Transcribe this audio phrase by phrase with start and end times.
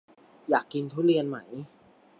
[0.49, 1.37] อยากกินทุเรียนไหม